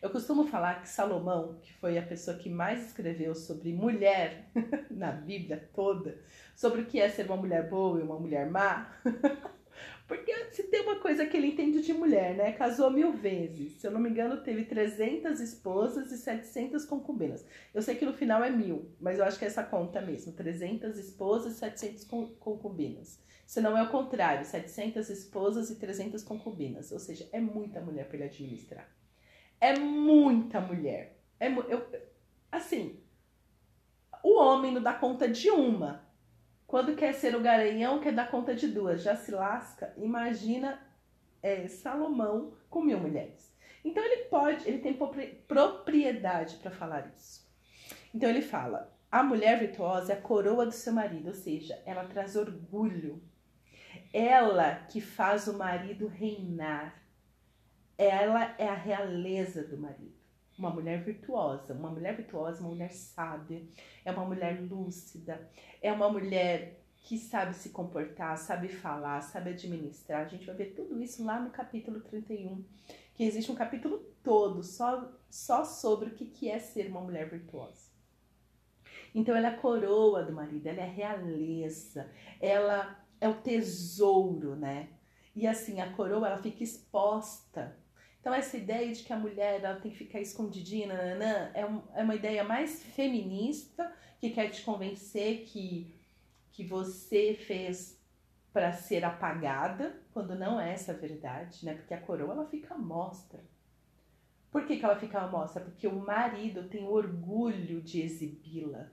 Eu 0.00 0.10
costumo 0.10 0.46
falar 0.46 0.80
que 0.80 0.88
Salomão, 0.88 1.58
que 1.60 1.74
foi 1.74 1.98
a 1.98 2.06
pessoa 2.06 2.36
que 2.36 2.48
mais 2.48 2.86
escreveu 2.86 3.34
sobre 3.34 3.72
mulher 3.72 4.48
na 4.88 5.10
Bíblia 5.10 5.68
toda, 5.74 6.22
sobre 6.54 6.82
o 6.82 6.86
que 6.86 7.00
é 7.00 7.08
ser 7.08 7.26
uma 7.26 7.36
mulher 7.36 7.68
boa 7.68 7.98
e 7.98 8.02
uma 8.04 8.18
mulher 8.18 8.48
má, 8.48 8.96
porque 10.06 10.32
se 10.52 10.62
tem 10.68 10.79
coisa 11.10 11.26
que 11.26 11.36
ele 11.36 11.48
entende 11.48 11.82
de 11.82 11.92
mulher, 11.92 12.36
né? 12.36 12.52
Casou 12.52 12.88
mil 12.88 13.12
vezes. 13.12 13.80
Se 13.80 13.86
eu 13.86 13.90
não 13.90 13.98
me 13.98 14.08
engano, 14.08 14.44
teve 14.44 14.64
300 14.64 15.40
esposas 15.40 16.12
e 16.12 16.18
700 16.18 16.84
concubinas. 16.84 17.44
Eu 17.74 17.82
sei 17.82 17.96
que 17.96 18.06
no 18.06 18.12
final 18.12 18.44
é 18.44 18.50
mil, 18.50 18.94
mas 19.00 19.18
eu 19.18 19.24
acho 19.24 19.36
que 19.36 19.44
é 19.44 19.48
essa 19.48 19.64
conta 19.64 20.00
mesmo: 20.00 20.32
300 20.32 20.96
esposas 20.96 21.54
e 21.54 21.58
700 21.58 22.04
concubinas. 22.38 23.20
Se 23.44 23.60
não 23.60 23.76
é 23.76 23.82
o 23.82 23.90
contrário, 23.90 24.44
700 24.44 25.10
esposas 25.10 25.68
e 25.68 25.80
300 25.80 26.22
concubinas. 26.22 26.92
Ou 26.92 27.00
seja, 27.00 27.28
é 27.32 27.40
muita 27.40 27.80
mulher 27.80 28.06
para 28.06 28.18
ele 28.18 28.26
administrar. 28.26 28.88
É 29.60 29.76
muita 29.76 30.60
mulher. 30.60 31.18
É, 31.40 31.48
eu, 31.48 31.90
assim, 32.52 33.00
o 34.22 34.38
homem 34.38 34.72
não 34.72 34.80
dá 34.80 34.94
conta 34.94 35.28
de 35.28 35.50
uma. 35.50 36.08
Quando 36.68 36.94
quer 36.94 37.14
ser 37.14 37.34
o 37.34 37.40
garanhão, 37.40 37.98
quer 37.98 38.12
dar 38.12 38.30
conta 38.30 38.54
de 38.54 38.68
duas. 38.68 39.02
Já 39.02 39.16
se 39.16 39.32
lasca. 39.32 39.92
Imagina 39.96 40.78
é, 41.42 41.66
Salomão 41.68 42.52
com 42.68 42.82
mil 42.82 42.98
mulheres. 42.98 43.54
Então 43.84 44.04
ele 44.04 44.24
pode, 44.24 44.68
ele 44.68 44.78
tem 44.78 44.98
propriedade 45.46 46.56
para 46.56 46.70
falar 46.70 47.12
isso. 47.16 47.48
Então 48.14 48.28
ele 48.28 48.42
fala: 48.42 48.92
a 49.10 49.22
mulher 49.22 49.58
virtuosa 49.58 50.12
é 50.12 50.16
a 50.16 50.20
coroa 50.20 50.66
do 50.66 50.72
seu 50.72 50.92
marido, 50.92 51.28
ou 51.28 51.34
seja, 51.34 51.80
ela 51.86 52.04
traz 52.04 52.36
orgulho 52.36 53.22
ela 54.12 54.74
que 54.74 55.00
faz 55.00 55.46
o 55.46 55.56
marido 55.56 56.06
reinar. 56.08 57.00
Ela 57.96 58.54
é 58.58 58.66
a 58.66 58.74
realeza 58.74 59.62
do 59.62 59.76
marido. 59.76 60.18
Uma 60.58 60.70
mulher 60.70 61.02
virtuosa. 61.02 61.74
Uma 61.74 61.90
mulher 61.90 62.16
virtuosa, 62.16 62.60
uma 62.60 62.70
mulher 62.70 62.90
sábia. 62.92 63.62
É 64.04 64.10
uma 64.10 64.24
mulher 64.24 64.60
lúcida. 64.60 65.48
É 65.80 65.92
uma 65.92 66.10
mulher 66.10 66.79
que 67.00 67.18
sabe 67.18 67.54
se 67.54 67.70
comportar, 67.70 68.36
sabe 68.36 68.68
falar, 68.68 69.20
sabe 69.22 69.50
administrar. 69.50 70.24
A 70.24 70.28
gente 70.28 70.46
vai 70.46 70.54
ver 70.54 70.74
tudo 70.74 71.02
isso 71.02 71.24
lá 71.24 71.40
no 71.40 71.50
capítulo 71.50 72.00
31. 72.00 72.64
Que 73.14 73.24
existe 73.24 73.50
um 73.50 73.54
capítulo 73.54 73.98
todo 74.22 74.62
só, 74.62 75.10
só 75.28 75.64
sobre 75.64 76.10
o 76.10 76.14
que, 76.14 76.26
que 76.26 76.48
é 76.48 76.58
ser 76.58 76.88
uma 76.88 77.00
mulher 77.00 77.28
virtuosa. 77.28 77.90
Então 79.14 79.34
ela 79.34 79.48
é 79.48 79.50
a 79.50 79.56
coroa 79.56 80.22
do 80.22 80.32
marido, 80.32 80.66
ela 80.66 80.80
é 80.80 80.84
a 80.84 80.86
realeza, 80.86 82.08
ela 82.40 83.04
é 83.20 83.28
o 83.28 83.34
tesouro, 83.34 84.54
né? 84.54 84.88
E 85.34 85.46
assim, 85.46 85.80
a 85.80 85.92
coroa 85.92 86.28
ela 86.28 86.38
fica 86.38 86.62
exposta. 86.62 87.76
Então 88.20 88.34
essa 88.34 88.56
ideia 88.56 88.92
de 88.92 89.02
que 89.02 89.12
a 89.12 89.18
mulher 89.18 89.62
ela 89.62 89.80
tem 89.80 89.90
que 89.90 89.96
ficar 89.96 90.20
escondidinha, 90.20 90.86
nananã, 90.86 91.50
é, 91.54 91.66
um, 91.66 91.82
é 91.94 92.02
uma 92.02 92.14
ideia 92.14 92.44
mais 92.44 92.82
feminista 92.82 93.92
que 94.20 94.30
quer 94.30 94.50
te 94.50 94.62
convencer 94.62 95.44
que, 95.46 95.92
que 96.60 96.68
você 96.68 97.34
fez 97.34 97.98
para 98.52 98.72
ser 98.72 99.04
apagada, 99.04 100.02
quando 100.12 100.34
não 100.34 100.60
é 100.60 100.72
essa 100.72 100.92
a 100.92 100.96
verdade, 100.96 101.64
né? 101.64 101.74
Porque 101.74 101.94
a 101.94 102.00
coroa 102.00 102.32
ela 102.32 102.46
fica 102.46 102.74
à 102.74 102.78
mostra. 102.78 103.40
Por 104.50 104.66
que, 104.66 104.76
que 104.76 104.84
ela 104.84 104.98
fica 104.98 105.20
à 105.20 105.28
mostra? 105.28 105.62
Porque 105.62 105.86
o 105.86 106.00
marido 106.00 106.68
tem 106.68 106.84
orgulho 106.84 107.80
de 107.80 108.02
exibi-la 108.02 108.90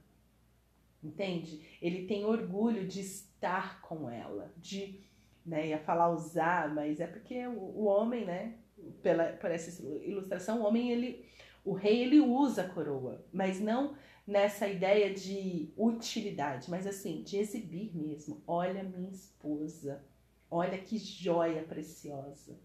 entende? 1.04 1.62
Ele 1.82 2.06
tem 2.06 2.26
orgulho 2.26 2.88
de 2.88 3.02
estar 3.02 3.82
com 3.82 4.10
ela, 4.10 4.52
de, 4.58 5.00
né, 5.46 5.68
ia 5.68 5.80
falar 5.80 6.10
usar, 6.10 6.74
mas 6.74 7.00
é 7.00 7.08
porque 7.08 7.46
o, 7.48 7.60
o 7.60 7.84
homem, 7.86 8.26
né, 8.26 8.56
pela, 9.02 9.26
por 9.34 9.52
essa 9.52 9.84
ilustração, 10.04 10.62
o 10.62 10.66
homem, 10.66 10.92
ele, 10.92 11.26
o 11.68 11.74
rei, 11.74 12.02
ele 12.02 12.22
usa 12.22 12.62
a 12.62 12.70
coroa, 12.70 13.26
mas 13.34 13.60
não 13.60 13.94
nessa 14.26 14.66
ideia 14.70 15.14
de 15.14 15.70
utilidade, 15.76 16.70
mas 16.70 16.88
assim, 16.88 17.22
de 17.24 17.38
exibir 17.38 17.94
mesmo. 17.94 18.42
Olha 18.48 18.84
minha 18.84 19.12
esposa, 19.12 20.02
olha 20.50 20.78
que 20.78 20.98
joia 20.98 21.64
preciosa, 21.64 22.58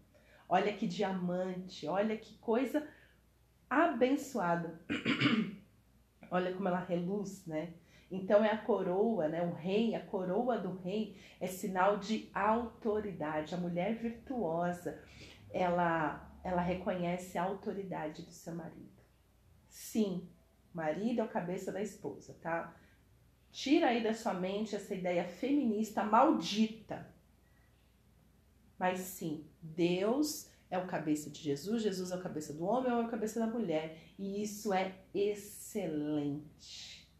olha 0.47 0.71
que 0.71 0.87
diamante, 0.87 1.85
olha 1.85 2.15
que 2.15 2.37
coisa 2.37 2.87
abençoada. 3.69 4.79
olha 6.31 6.53
como 6.53 6.69
ela 6.69 6.79
reluz, 6.79 7.45
né? 7.45 7.73
Então 8.09 8.41
é 8.41 8.51
a 8.51 8.57
coroa, 8.57 9.27
né? 9.27 9.41
O 9.41 9.53
rei, 9.53 9.95
a 9.95 9.99
coroa 9.99 10.57
do 10.57 10.77
rei 10.77 11.17
é 11.41 11.47
sinal 11.47 11.97
de 11.97 12.29
autoridade. 12.33 13.53
A 13.53 13.57
mulher 13.57 13.95
virtuosa, 13.95 14.97
ela 15.51 16.29
ela 16.43 16.61
reconhece 16.61 17.37
a 17.37 17.43
autoridade 17.43 18.21
do 18.21 18.31
seu 18.31 18.53
marido. 18.53 18.92
Sim, 19.73 20.29
marido 20.71 21.21
é 21.21 21.23
o 21.23 21.27
cabeça 21.27 21.71
da 21.71 21.81
esposa, 21.81 22.37
tá? 22.39 22.75
Tira 23.51 23.87
aí 23.87 24.03
da 24.03 24.13
sua 24.13 24.31
mente 24.31 24.75
essa 24.75 24.93
ideia 24.93 25.27
feminista 25.27 26.03
maldita. 26.03 27.11
Mas 28.77 28.99
sim, 28.99 29.47
Deus 29.59 30.47
é 30.69 30.77
o 30.77 30.85
cabeça 30.85 31.31
de 31.31 31.41
Jesus, 31.41 31.81
Jesus 31.81 32.11
é 32.11 32.15
o 32.15 32.21
cabeça 32.21 32.53
do 32.53 32.65
homem, 32.65 32.91
é 32.91 32.95
o 32.95 33.09
cabeça 33.09 33.39
da 33.39 33.47
mulher. 33.47 33.97
E 34.17 34.43
isso 34.43 34.71
é 34.71 34.93
excelente. 35.11 37.11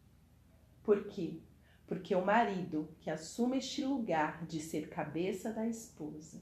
Por 0.84 1.08
quê? 1.08 1.40
Porque 1.88 2.14
o 2.14 2.24
marido 2.24 2.88
que 3.00 3.10
assume 3.10 3.58
este 3.58 3.84
lugar 3.84 4.46
de 4.46 4.60
ser 4.60 4.88
cabeça 4.88 5.52
da 5.52 5.66
esposa, 5.66 6.40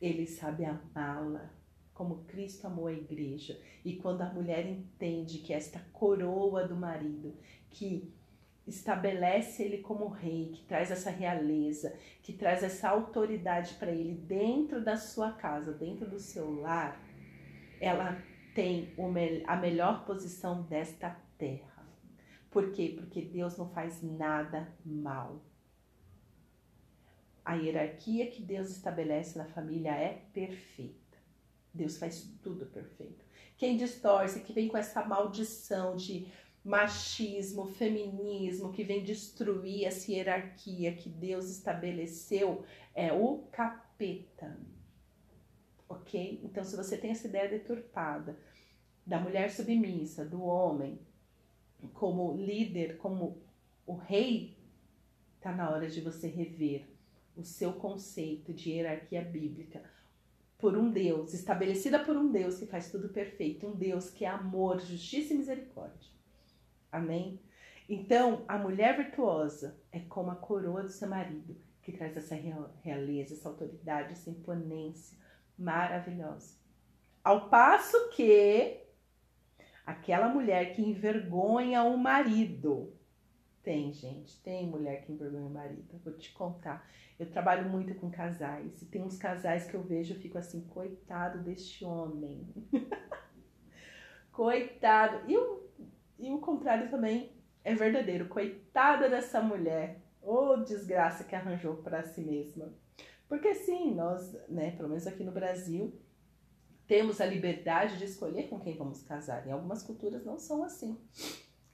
ele 0.00 0.26
sabe 0.26 0.64
amá-la 0.64 1.50
como 1.96 2.24
Cristo 2.24 2.66
amou 2.66 2.86
a 2.86 2.92
igreja. 2.92 3.58
E 3.84 3.96
quando 3.96 4.20
a 4.20 4.32
mulher 4.32 4.66
entende 4.66 5.38
que 5.38 5.52
esta 5.52 5.80
coroa 5.92 6.68
do 6.68 6.76
marido, 6.76 7.34
que 7.70 8.12
estabelece 8.66 9.62
ele 9.62 9.78
como 9.78 10.08
rei, 10.08 10.52
que 10.52 10.62
traz 10.66 10.90
essa 10.90 11.10
realeza, 11.10 11.96
que 12.22 12.32
traz 12.32 12.62
essa 12.62 12.90
autoridade 12.90 13.74
para 13.74 13.90
ele 13.90 14.14
dentro 14.14 14.84
da 14.84 14.96
sua 14.96 15.32
casa, 15.32 15.72
dentro 15.72 16.08
do 16.08 16.18
seu 16.18 16.60
lar, 16.60 17.00
ela 17.80 18.20
tem 18.54 18.92
a 19.46 19.56
melhor 19.56 20.04
posição 20.04 20.62
desta 20.62 21.10
terra. 21.38 21.86
Por 22.50 22.72
quê? 22.72 22.94
Porque 22.96 23.22
Deus 23.22 23.56
não 23.56 23.70
faz 23.70 24.02
nada 24.02 24.74
mal. 24.84 25.42
A 27.44 27.54
hierarquia 27.54 28.30
que 28.30 28.42
Deus 28.42 28.70
estabelece 28.70 29.38
na 29.38 29.44
família 29.44 29.92
é 29.92 30.26
perfeita. 30.32 31.05
Deus 31.76 31.98
faz 31.98 32.28
tudo 32.42 32.66
perfeito. 32.66 33.24
quem 33.56 33.76
distorce, 33.76 34.40
que 34.40 34.52
vem 34.52 34.68
com 34.68 34.76
essa 34.76 35.04
maldição 35.04 35.96
de 35.96 36.26
machismo, 36.64 37.66
feminismo, 37.66 38.72
que 38.72 38.82
vem 38.82 39.04
destruir 39.04 39.84
essa 39.84 40.10
hierarquia 40.10 40.92
que 40.94 41.08
Deus 41.08 41.48
estabeleceu, 41.48 42.64
é 42.94 43.12
o 43.12 43.44
capeta. 43.52 44.58
Ok? 45.88 46.40
Então, 46.42 46.64
se 46.64 46.76
você 46.76 46.98
tem 46.98 47.12
essa 47.12 47.28
ideia 47.28 47.48
deturpada 47.48 48.36
da 49.06 49.20
mulher 49.20 49.50
submissa, 49.52 50.24
do 50.24 50.42
homem 50.42 50.98
como 51.94 52.36
líder, 52.36 52.96
como 52.96 53.40
o 53.86 53.94
rei, 53.94 54.58
tá 55.40 55.52
na 55.52 55.70
hora 55.70 55.88
de 55.88 56.00
você 56.00 56.26
rever 56.26 56.88
o 57.36 57.44
seu 57.44 57.74
conceito 57.74 58.52
de 58.52 58.70
hierarquia 58.70 59.22
bíblica 59.22 59.84
por 60.58 60.76
um 60.76 60.90
Deus, 60.90 61.34
estabelecida 61.34 61.98
por 61.98 62.16
um 62.16 62.30
Deus 62.30 62.58
que 62.58 62.66
faz 62.66 62.90
tudo 62.90 63.08
perfeito, 63.10 63.66
um 63.66 63.74
Deus 63.74 64.08
que 64.10 64.24
é 64.24 64.28
amor, 64.28 64.80
justiça 64.80 65.34
e 65.34 65.36
misericórdia. 65.36 66.10
Amém? 66.90 67.40
Então, 67.88 68.44
a 68.48 68.58
mulher 68.58 68.96
virtuosa 68.96 69.78
é 69.92 70.00
como 70.00 70.30
a 70.30 70.36
coroa 70.36 70.82
do 70.82 70.88
seu 70.88 71.08
marido, 71.08 71.56
que 71.82 71.92
traz 71.92 72.16
essa 72.16 72.34
realeza, 72.82 73.34
essa 73.34 73.48
autoridade, 73.48 74.12
essa 74.12 74.30
imponência 74.30 75.16
maravilhosa. 75.58 76.56
Ao 77.22 77.48
passo 77.48 78.10
que 78.10 78.80
aquela 79.84 80.28
mulher 80.28 80.74
que 80.74 80.82
envergonha 80.82 81.84
o 81.84 81.96
marido, 81.96 82.95
tem, 83.66 83.92
gente, 83.92 84.40
tem 84.44 84.64
mulher 84.64 85.02
que 85.02 85.10
envergonha 85.10 85.44
o 85.44 85.50
marido, 85.50 86.00
vou 86.04 86.12
te 86.12 86.32
contar. 86.32 86.88
Eu 87.18 87.28
trabalho 87.28 87.68
muito 87.68 87.96
com 87.96 88.08
casais 88.08 88.80
e 88.80 88.86
tem 88.86 89.02
uns 89.02 89.18
casais 89.18 89.68
que 89.68 89.74
eu 89.74 89.82
vejo 89.82 90.14
e 90.14 90.18
fico 90.18 90.38
assim, 90.38 90.60
coitado 90.68 91.42
deste 91.42 91.84
homem. 91.84 92.46
coitado. 94.30 95.28
E 95.28 95.36
o, 95.36 95.68
e 96.16 96.30
o 96.30 96.38
contrário 96.38 96.88
também 96.88 97.32
é 97.64 97.74
verdadeiro. 97.74 98.28
Coitada 98.28 99.10
dessa 99.10 99.42
mulher. 99.42 100.00
Ô 100.22 100.50
oh, 100.50 100.56
desgraça 100.58 101.24
que 101.24 101.34
arranjou 101.34 101.78
para 101.78 102.04
si 102.04 102.20
mesma. 102.20 102.72
Porque 103.28 103.52
sim, 103.52 103.92
nós, 103.96 104.32
né, 104.48 104.70
pelo 104.76 104.90
menos 104.90 105.08
aqui 105.08 105.24
no 105.24 105.32
Brasil, 105.32 105.92
temos 106.86 107.20
a 107.20 107.26
liberdade 107.26 107.98
de 107.98 108.04
escolher 108.04 108.48
com 108.48 108.60
quem 108.60 108.76
vamos 108.76 109.02
casar. 109.02 109.44
Em 109.44 109.50
algumas 109.50 109.82
culturas 109.82 110.24
não 110.24 110.38
são 110.38 110.62
assim. 110.62 110.96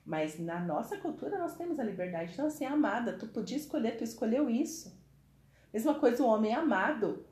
Mas 0.05 0.39
na 0.39 0.61
nossa 0.61 0.97
cultura 0.97 1.39
nós 1.39 1.57
temos 1.57 1.79
a 1.79 1.85
liberdade. 1.85 2.33
Então, 2.33 2.47
assim, 2.47 2.65
amada, 2.65 3.17
tu 3.17 3.29
podia 3.29 3.57
escolher, 3.57 3.97
tu 3.97 4.05
escolheu 4.05 4.51
isso. 4.51 5.01
Mesma 5.73 5.95
coisa 5.95 6.23
o 6.23 6.27
homem 6.27 6.53
amado. 6.55 7.25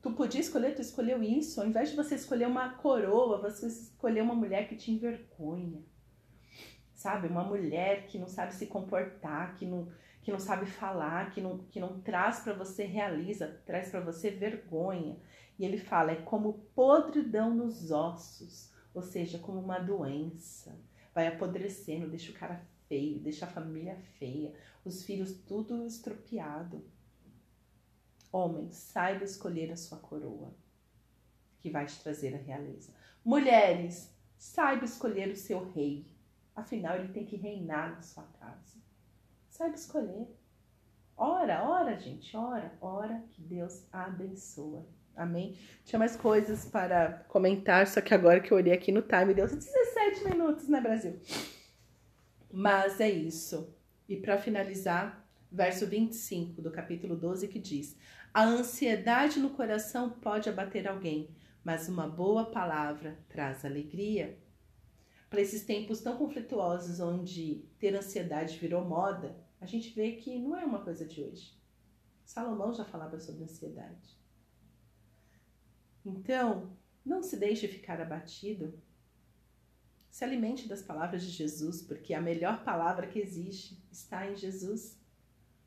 Tu 0.00 0.10
podia 0.12 0.40
escolher, 0.40 0.74
tu 0.74 0.82
escolheu 0.82 1.22
isso. 1.22 1.60
Ao 1.60 1.66
invés 1.66 1.90
de 1.90 1.96
você 1.96 2.14
escolher 2.14 2.46
uma 2.46 2.74
coroa, 2.74 3.40
você 3.40 3.66
escolheu 3.66 4.24
uma 4.24 4.34
mulher 4.34 4.68
que 4.68 4.76
te 4.76 4.90
envergonha. 4.90 5.82
Sabe? 6.94 7.28
Uma 7.28 7.44
mulher 7.44 8.06
que 8.06 8.18
não 8.18 8.28
sabe 8.28 8.54
se 8.54 8.66
comportar, 8.66 9.56
que 9.56 9.64
não, 9.66 9.88
que 10.22 10.32
não 10.32 10.38
sabe 10.38 10.66
falar, 10.66 11.30
que 11.30 11.40
não, 11.40 11.58
que 11.70 11.78
não 11.78 12.00
traz 12.00 12.40
para 12.40 12.54
você 12.54 12.84
realiza, 12.84 13.62
traz 13.64 13.90
para 13.90 14.00
você 14.00 14.30
vergonha. 14.30 15.16
E 15.58 15.64
ele 15.64 15.78
fala, 15.78 16.12
é 16.12 16.16
como 16.16 16.64
podridão 16.74 17.54
nos 17.54 17.90
ossos, 17.90 18.72
ou 18.92 19.02
seja, 19.02 19.38
como 19.38 19.60
uma 19.60 19.78
doença. 19.78 20.76
Vai 21.14 21.28
apodrecendo, 21.28 22.10
deixa 22.10 22.32
o 22.32 22.34
cara 22.34 22.66
feio, 22.88 23.20
deixa 23.20 23.46
a 23.46 23.48
família 23.50 23.96
feia, 24.18 24.52
os 24.84 25.04
filhos 25.04 25.32
tudo 25.42 25.86
estropiado. 25.86 26.84
Homem, 28.32 28.70
saiba 28.72 29.24
escolher 29.24 29.70
a 29.70 29.76
sua 29.76 29.98
coroa, 29.98 30.52
que 31.60 31.70
vai 31.70 31.86
te 31.86 31.98
trazer 32.00 32.34
a 32.34 32.38
realeza. 32.38 32.92
Mulheres, 33.24 34.12
saiba 34.36 34.84
escolher 34.84 35.28
o 35.28 35.36
seu 35.36 35.70
rei. 35.70 36.06
Afinal, 36.54 36.96
ele 36.96 37.12
tem 37.12 37.24
que 37.24 37.36
reinar 37.36 37.94
na 37.94 38.02
sua 38.02 38.24
casa. 38.24 38.76
Saiba 39.48 39.76
escolher. 39.76 40.28
Ora, 41.16 41.62
ora, 41.68 41.96
gente, 41.96 42.36
ora, 42.36 42.76
ora, 42.80 43.24
que 43.30 43.40
Deus 43.40 43.86
abençoa. 43.92 44.84
Amém? 45.16 45.56
Tinha 45.84 45.98
mais 45.98 46.16
coisas 46.16 46.64
para 46.64 47.24
comentar, 47.28 47.86
só 47.86 48.00
que 48.00 48.12
agora 48.12 48.40
que 48.40 48.52
eu 48.52 48.56
olhei 48.56 48.72
aqui 48.72 48.90
no 48.90 49.02
time, 49.02 49.34
deu 49.34 49.46
17 49.46 50.24
minutos, 50.24 50.68
né, 50.68 50.80
Brasil? 50.80 51.20
Mas 52.52 53.00
é 53.00 53.10
isso. 53.10 53.74
E 54.08 54.16
para 54.16 54.38
finalizar, 54.38 55.24
verso 55.50 55.86
25 55.86 56.60
do 56.60 56.70
capítulo 56.70 57.16
12 57.16 57.48
que 57.48 57.58
diz: 57.58 57.96
a 58.32 58.44
ansiedade 58.44 59.38
no 59.38 59.50
coração 59.50 60.10
pode 60.10 60.48
abater 60.48 60.88
alguém, 60.88 61.30
mas 61.62 61.88
uma 61.88 62.08
boa 62.08 62.50
palavra 62.50 63.16
traz 63.28 63.64
alegria. 63.64 64.38
Para 65.30 65.40
esses 65.40 65.64
tempos 65.64 66.00
tão 66.00 66.16
conflituosos, 66.16 67.00
onde 67.00 67.64
ter 67.78 67.94
ansiedade 67.94 68.58
virou 68.58 68.84
moda, 68.84 69.36
a 69.60 69.66
gente 69.66 69.94
vê 69.94 70.12
que 70.12 70.38
não 70.38 70.56
é 70.56 70.64
uma 70.64 70.80
coisa 70.80 71.06
de 71.06 71.22
hoje. 71.22 71.56
Salomão 72.24 72.72
já 72.72 72.84
falava 72.84 73.18
sobre 73.18 73.44
ansiedade. 73.44 74.23
Então, 76.04 76.76
não 77.04 77.22
se 77.22 77.36
deixe 77.36 77.66
ficar 77.66 78.00
abatido. 78.00 78.78
Se 80.10 80.24
alimente 80.24 80.68
das 80.68 80.82
palavras 80.82 81.22
de 81.24 81.30
Jesus, 81.30 81.82
porque 81.82 82.14
a 82.14 82.20
melhor 82.20 82.62
palavra 82.62 83.06
que 83.06 83.18
existe 83.18 83.82
está 83.90 84.30
em 84.30 84.36
Jesus. 84.36 85.00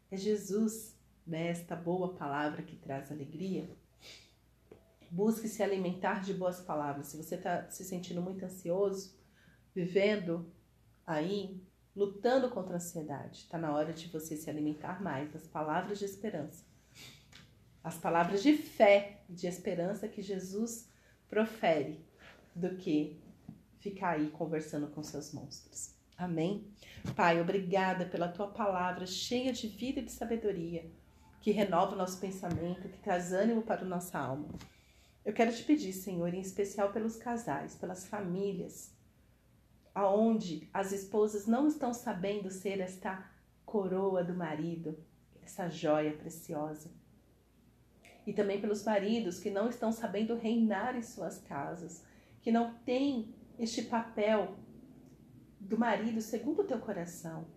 É 0.10 0.16
Jesus 0.16 0.98
desta 1.26 1.76
boa 1.76 2.14
palavra 2.14 2.62
que 2.62 2.76
traz 2.76 3.12
alegria. 3.12 3.70
Busque 5.10 5.48
se 5.48 5.64
alimentar 5.64 6.22
de 6.22 6.34
boas 6.34 6.62
palavras. 6.62 7.08
Se 7.08 7.18
você 7.18 7.36
está 7.36 7.70
se 7.70 7.84
sentindo 7.84 8.22
muito 8.22 8.46
ansioso, 8.46 9.18
vivendo 9.74 10.52
aí, 11.06 11.62
lutando 11.96 12.50
contra 12.50 12.74
a 12.74 12.76
ansiedade, 12.78 13.40
está 13.40 13.58
na 13.58 13.74
hora 13.74 13.92
de 13.92 14.08
você 14.08 14.36
se 14.38 14.50
alimentar 14.50 15.02
mais 15.02 15.32
das 15.32 15.48
palavras 15.48 16.00
de 16.00 16.06
esperança. 16.06 16.67
As 17.88 17.98
palavras 17.98 18.44
de 18.44 18.52
fé 18.52 19.22
e 19.30 19.34
de 19.34 19.48
esperança 19.48 20.10
que 20.10 20.22
Jesus 20.22 20.90
profere, 21.30 22.06
do 22.54 22.76
que 22.76 23.18
ficar 23.80 24.18
aí 24.18 24.30
conversando 24.30 24.88
com 24.88 25.02
seus 25.02 25.32
monstros. 25.32 25.96
Amém? 26.18 26.68
Pai, 27.16 27.40
obrigada 27.40 28.06
pela 28.06 28.28
tua 28.28 28.48
palavra 28.48 29.06
cheia 29.06 29.54
de 29.54 29.70
vida 29.70 30.02
e 30.02 30.04
de 30.04 30.12
sabedoria 30.12 30.92
que 31.40 31.52
renova 31.52 31.96
o 31.96 31.98
nosso 31.98 32.20
pensamento, 32.20 32.90
que 32.90 32.98
traz 32.98 33.32
ânimo 33.32 33.62
para 33.62 33.84
a 33.84 33.86
nossa 33.86 34.20
alma. 34.20 34.50
Eu 35.24 35.32
quero 35.32 35.56
te 35.56 35.64
pedir, 35.64 35.94
Senhor, 35.94 36.34
em 36.34 36.42
especial 36.42 36.92
pelos 36.92 37.16
casais, 37.16 37.76
pelas 37.76 38.06
famílias, 38.06 38.94
aonde 39.96 40.70
as 40.74 40.92
esposas 40.92 41.48
não 41.48 41.70
estão 41.70 41.94
sabendo 41.94 42.52
ser 42.52 42.82
esta 42.82 43.32
coroa 43.66 44.26
do 44.26 44.34
marido, 44.34 45.00
essa 45.42 45.70
joia 45.70 46.12
preciosa. 46.12 46.92
E 48.28 48.34
também 48.34 48.60
pelos 48.60 48.84
maridos 48.84 49.40
que 49.40 49.50
não 49.50 49.70
estão 49.70 49.90
sabendo 49.90 50.36
reinar 50.36 50.98
em 50.98 51.02
suas 51.02 51.40
casas, 51.40 52.04
que 52.42 52.52
não 52.52 52.74
têm 52.86 53.34
este 53.58 53.84
papel 53.84 54.58
do 55.58 55.80
marido 55.80 56.20
segundo 56.20 56.62
o 56.62 56.66
teu 56.66 56.78
coração. 56.78 57.48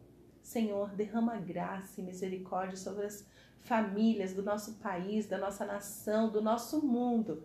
Senhor, 0.40 0.94
derrama 0.94 1.36
graça 1.38 2.00
e 2.00 2.04
misericórdia 2.04 2.76
sobre 2.76 3.04
as 3.04 3.26
famílias 3.58 4.32
do 4.32 4.44
nosso 4.44 4.74
país, 4.74 5.26
da 5.26 5.36
nossa 5.36 5.66
nação, 5.66 6.30
do 6.30 6.40
nosso 6.40 6.86
mundo. 6.86 7.42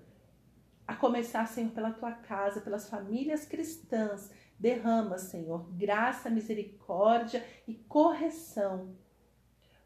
A 0.87 0.95
começar, 0.95 1.47
Senhor, 1.47 1.71
pela 1.71 1.91
tua 1.91 2.11
casa, 2.11 2.61
pelas 2.61 2.87
famílias 2.87 3.43
cristãs. 3.43 4.31
Derrama, 4.59 5.17
Senhor, 5.17 5.67
graça, 5.73 6.29
misericórdia 6.29 7.43
e 7.67 7.73
correção 7.73 8.95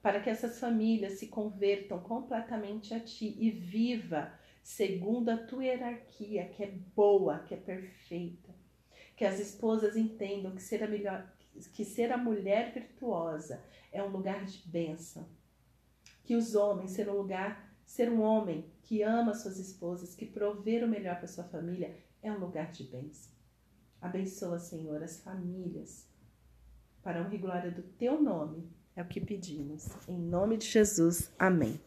para 0.01 0.19
que 0.19 0.29
essas 0.29 0.59
famílias 0.59 1.13
se 1.19 1.27
convertam 1.27 1.99
completamente 1.99 2.93
a 2.93 2.99
ti 2.99 3.35
e 3.37 3.51
viva 3.51 4.31
segundo 4.63 5.29
a 5.29 5.37
tua 5.37 5.63
hierarquia, 5.63 6.47
que 6.49 6.63
é 6.63 6.71
boa, 6.95 7.39
que 7.39 7.53
é 7.53 7.57
perfeita. 7.57 8.53
Que 9.15 9.25
as 9.25 9.39
esposas 9.39 9.97
entendam 9.97 10.55
que 10.55 10.61
ser 10.61 10.83
a 10.83 10.87
melhor, 10.87 11.29
que 11.73 11.83
ser 11.83 12.11
a 12.11 12.17
mulher 12.17 12.73
virtuosa 12.73 13.63
é 13.91 14.01
um 14.01 14.09
lugar 14.09 14.45
de 14.45 14.65
bênção, 14.69 15.27
que 16.23 16.35
os 16.35 16.55
homens 16.55 16.91
ser 16.91 17.09
um 17.09 17.17
lugar, 17.17 17.75
ser 17.85 18.09
um 18.09 18.21
homem 18.21 18.71
que 18.83 19.01
ama 19.01 19.33
suas 19.33 19.57
esposas, 19.57 20.15
que 20.15 20.25
prover 20.25 20.83
o 20.83 20.87
melhor 20.87 21.17
para 21.17 21.27
sua 21.27 21.43
família, 21.43 21.97
é 22.21 22.31
um 22.31 22.37
lugar 22.37 22.71
de 22.71 22.83
bênção. 22.83 23.33
Abençoa, 23.99 24.59
Senhor, 24.59 25.03
as 25.03 25.21
famílias, 25.21 26.07
para 27.01 27.21
honra 27.21 27.35
e 27.35 27.37
glória 27.39 27.71
do 27.71 27.83
teu 27.83 28.21
nome, 28.21 28.71
é 28.95 29.01
o 29.01 29.05
que 29.05 29.21
pedimos. 29.21 29.87
Em 30.07 30.17
nome 30.17 30.57
de 30.57 30.65
Jesus, 30.65 31.31
amém. 31.37 31.79